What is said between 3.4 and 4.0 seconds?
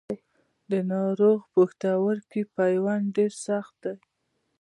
سخت دی.